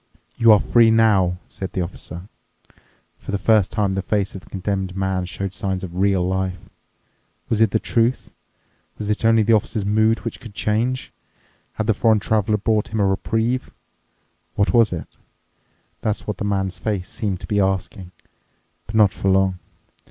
"You 0.35 0.51
are 0.51 0.59
free 0.59 0.89
now," 0.89 1.37
said 1.47 1.73
the 1.73 1.83
Officer. 1.83 2.27
For 3.19 3.29
the 3.31 3.37
first 3.37 3.71
time 3.71 3.93
the 3.93 4.01
face 4.01 4.33
of 4.33 4.41
the 4.41 4.49
Condemned 4.49 4.97
Man 4.97 5.25
showed 5.25 5.53
signs 5.53 5.83
of 5.83 5.95
real 5.95 6.27
life. 6.27 6.71
Was 7.49 7.61
it 7.61 7.69
the 7.69 7.77
truth? 7.77 8.33
Was 8.97 9.11
it 9.11 9.23
only 9.23 9.43
the 9.43 9.53
Officer's 9.53 9.85
mood, 9.85 10.21
which 10.25 10.39
could 10.39 10.55
change? 10.55 11.13
Had 11.73 11.85
the 11.85 11.93
foreign 11.93 12.17
Traveler 12.19 12.57
brought 12.57 12.87
him 12.87 12.99
a 12.99 13.05
reprieve? 13.05 13.69
What 14.55 14.73
was 14.73 14.91
it? 14.91 15.05
That's 16.01 16.25
what 16.25 16.37
the 16.39 16.45
man's 16.45 16.79
face 16.79 17.07
seemed 17.07 17.39
to 17.41 17.45
be 17.47 17.59
asking. 17.59 18.11
But 18.87 18.95
not 18.95 19.13
for 19.13 19.29
long. 19.29 19.59